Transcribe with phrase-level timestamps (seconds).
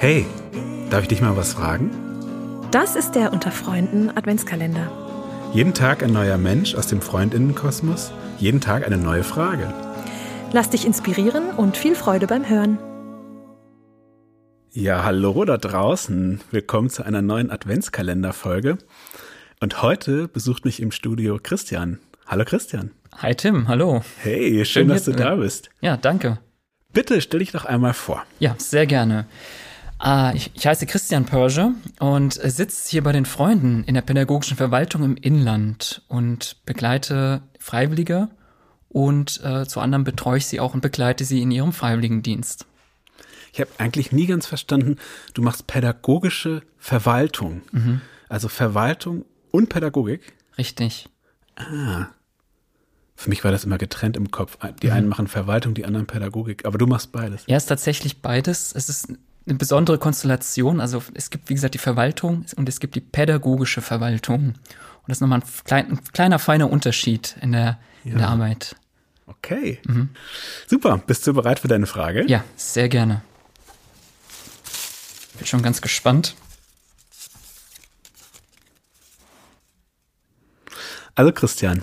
[0.00, 1.90] Darf ich dich mal was fragen?
[2.70, 4.90] Das ist der Unter Freunden Adventskalender.
[5.52, 9.74] Jeden Tag ein neuer Mensch aus dem Freundinnenkosmos, jeden Tag eine neue Frage.
[10.52, 12.78] Lass dich inspirieren und viel Freude beim Hören.
[14.72, 16.40] Ja, hallo da draußen.
[16.50, 18.78] Willkommen zu einer neuen Adventskalenderfolge.
[19.60, 21.98] Und heute besucht mich im Studio Christian.
[22.26, 22.92] Hallo Christian.
[23.18, 24.02] Hi Tim, hallo.
[24.22, 25.68] Hey, schön, schön dass du da bist.
[25.82, 26.38] Ja, danke.
[26.90, 28.24] Bitte stell dich doch einmal vor.
[28.38, 29.26] Ja, sehr gerne.
[30.02, 34.56] Uh, ich, ich, heiße Christian Pörge und sitze hier bei den Freunden in der pädagogischen
[34.56, 38.30] Verwaltung im Inland und begleite Freiwillige
[38.88, 42.64] und äh, zu anderem betreue ich sie auch und begleite sie in ihrem Freiwilligendienst.
[43.52, 44.96] Ich habe eigentlich nie ganz verstanden,
[45.34, 47.62] du machst pädagogische Verwaltung.
[47.72, 48.00] Mhm.
[48.28, 50.32] Also Verwaltung und Pädagogik?
[50.56, 51.08] Richtig.
[51.56, 52.06] Ah.
[53.16, 54.56] Für mich war das immer getrennt im Kopf.
[54.82, 54.92] Die mhm.
[54.92, 56.64] einen machen Verwaltung, die anderen Pädagogik.
[56.64, 57.44] Aber du machst beides.
[57.46, 58.74] Ja, es ist tatsächlich beides.
[58.74, 59.12] Es ist
[59.46, 60.80] eine besondere Konstellation.
[60.80, 64.48] Also es gibt, wie gesagt, die Verwaltung und es gibt die pädagogische Verwaltung.
[64.48, 68.12] Und das ist nochmal ein, klein, ein kleiner, feiner Unterschied in der, ja.
[68.12, 68.76] in der Arbeit.
[69.26, 69.80] Okay.
[69.86, 70.10] Mhm.
[70.66, 70.98] Super.
[70.98, 72.24] Bist du bereit für deine Frage?
[72.26, 73.22] Ja, sehr gerne.
[75.38, 76.34] Bin schon ganz gespannt.
[81.14, 81.82] Also Christian,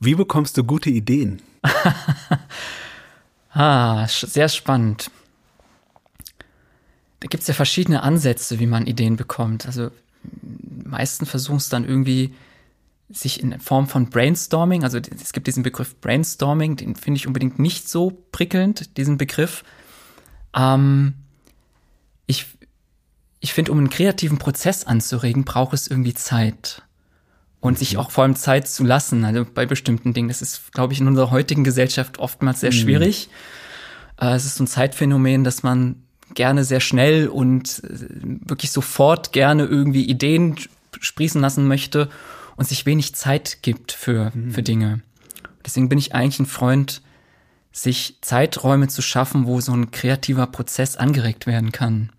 [0.00, 1.42] wie bekommst du gute Ideen?
[3.52, 5.10] ah, sehr spannend.
[7.20, 9.66] Da gibt es ja verschiedene Ansätze, wie man Ideen bekommt.
[9.66, 9.90] Also
[10.84, 12.34] meisten versuchen es dann irgendwie
[13.10, 17.58] sich in Form von Brainstorming, also es gibt diesen Begriff Brainstorming, den finde ich unbedingt
[17.58, 19.64] nicht so prickelnd, diesen Begriff.
[20.54, 21.14] Ähm,
[22.26, 22.46] ich
[23.40, 26.82] ich finde, um einen kreativen Prozess anzuregen, braucht es irgendwie Zeit.
[27.60, 27.76] Und mhm.
[27.78, 30.28] sich auch vor allem Zeit zu lassen, also bei bestimmten Dingen.
[30.28, 32.76] Das ist, glaube ich, in unserer heutigen Gesellschaft oftmals sehr mhm.
[32.76, 33.28] schwierig.
[34.20, 36.02] Äh, es ist so ein Zeitphänomen, dass man
[36.38, 37.88] gerne sehr schnell und äh,
[38.46, 40.54] wirklich sofort gerne irgendwie Ideen
[41.00, 42.08] sprießen lassen möchte
[42.54, 44.52] und sich wenig Zeit gibt für, mhm.
[44.52, 45.00] für Dinge.
[45.66, 47.02] Deswegen bin ich eigentlich ein Freund,
[47.72, 52.10] sich Zeiträume zu schaffen, wo so ein kreativer Prozess angeregt werden kann.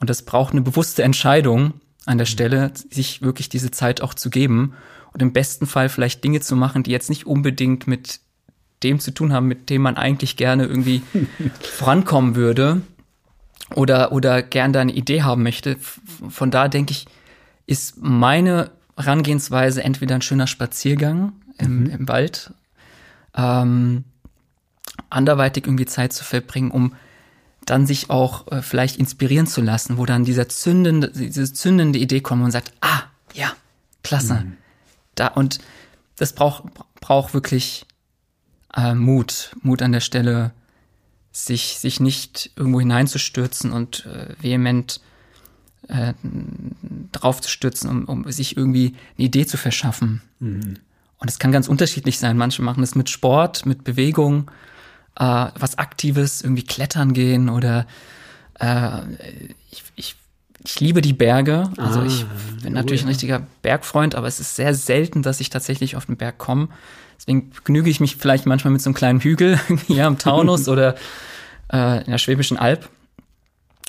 [0.00, 1.74] Und das braucht eine bewusste Entscheidung
[2.04, 2.32] an der mhm.
[2.32, 4.74] Stelle, sich wirklich diese Zeit auch zu geben
[5.12, 8.18] und im besten Fall vielleicht Dinge zu machen, die jetzt nicht unbedingt mit
[8.82, 11.02] dem zu tun haben, mit dem man eigentlich gerne irgendwie
[11.60, 12.82] vorankommen würde
[13.74, 15.76] oder, oder gern da eine Idee haben möchte.
[16.28, 17.06] Von da denke ich,
[17.66, 21.90] ist meine Herangehensweise entweder ein schöner Spaziergang im, mhm.
[21.90, 22.52] im Wald,
[23.34, 24.04] ähm,
[25.10, 26.94] anderweitig irgendwie Zeit zu verbringen, um
[27.66, 32.20] dann sich auch äh, vielleicht inspirieren zu lassen, wo dann dieser zündende, diese zündende Idee
[32.20, 33.02] kommt und sagt, ah,
[33.34, 33.52] ja,
[34.02, 34.34] klasse.
[34.34, 34.56] Mhm.
[35.16, 35.58] Da, und
[36.16, 36.64] das braucht,
[37.00, 37.84] braucht wirklich
[38.74, 40.52] äh, Mut, Mut an der Stelle,
[41.36, 45.00] sich, sich nicht irgendwo hineinzustürzen und äh, vehement
[45.88, 46.14] äh,
[47.12, 50.22] drauf zu stürzen, um, um sich irgendwie eine Idee zu verschaffen.
[50.40, 50.78] Mhm.
[51.18, 52.38] Und es kann ganz unterschiedlich sein.
[52.38, 54.50] Manche machen es mit Sport, mit Bewegung,
[55.16, 57.86] äh, was Aktives, irgendwie klettern gehen oder
[58.58, 59.02] äh,
[59.70, 60.16] ich, ich,
[60.64, 61.70] ich liebe die Berge.
[61.76, 62.24] Also ah, ich
[62.62, 66.16] bin natürlich ein richtiger Bergfreund, aber es ist sehr selten, dass ich tatsächlich auf den
[66.16, 66.68] Berg komme.
[67.16, 70.96] Deswegen genüge ich mich vielleicht manchmal mit so einem kleinen Hügel hier am Taunus oder
[71.72, 72.88] äh, in der Schwäbischen Alb.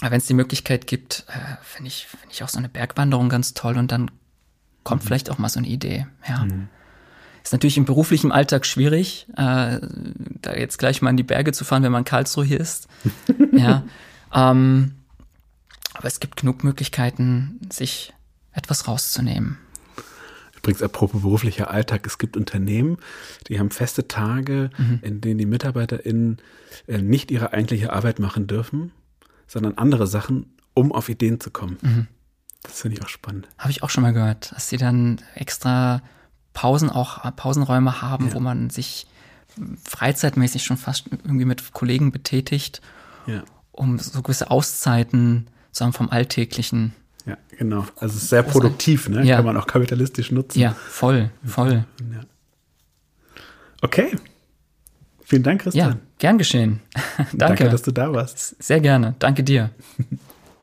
[0.01, 3.29] Aber wenn es die Möglichkeit gibt, äh, finde ich, find ich auch so eine Bergwanderung
[3.29, 4.11] ganz toll und dann
[4.83, 5.07] kommt mhm.
[5.07, 6.07] vielleicht auch mal so eine Idee.
[6.27, 6.45] Ja.
[6.45, 6.69] Mhm.
[7.43, 9.79] Ist natürlich im beruflichen Alltag schwierig, äh,
[10.41, 12.87] da jetzt gleich mal in die Berge zu fahren, wenn man Karlsruhe hier ist.
[13.53, 13.83] ja.
[14.33, 14.95] Ähm,
[15.93, 18.13] aber es gibt genug Möglichkeiten, sich
[18.51, 19.57] etwas rauszunehmen.
[20.67, 22.97] Übrigens, apropos beruflicher Alltag, es gibt Unternehmen,
[23.47, 24.99] die haben feste Tage, mhm.
[25.01, 26.39] in denen die MitarbeiterInnen
[26.87, 28.91] äh, nicht ihre eigentliche Arbeit machen dürfen,
[29.47, 31.77] sondern andere Sachen, um auf Ideen zu kommen.
[31.81, 32.07] Mhm.
[32.63, 33.47] Das finde ich auch spannend.
[33.57, 36.01] Habe ich auch schon mal gehört, dass sie dann extra
[36.51, 38.33] Pausen auch Pausenräume haben, ja.
[38.33, 39.07] wo man sich
[39.85, 42.81] freizeitmäßig schon fast irgendwie mit Kollegen betätigt,
[43.25, 43.41] ja.
[43.71, 46.93] um so gewisse Auszeiten zu haben vom Alltäglichen.
[47.27, 47.85] Ja, genau.
[47.97, 49.23] Also es ist sehr produktiv, ne?
[49.23, 49.35] Ja.
[49.37, 50.59] Kann man auch kapitalistisch nutzen.
[50.59, 51.85] Ja, voll, voll.
[52.13, 52.21] Ja.
[53.81, 54.15] Okay.
[55.23, 55.91] Vielen Dank, Christian.
[55.91, 56.79] Ja, gern geschehen.
[57.17, 57.37] Danke.
[57.37, 58.55] Danke, dass du da warst.
[58.63, 59.15] Sehr gerne.
[59.19, 59.71] Danke dir.